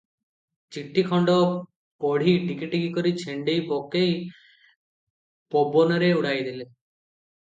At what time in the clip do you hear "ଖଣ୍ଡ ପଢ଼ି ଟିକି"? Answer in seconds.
1.09-2.69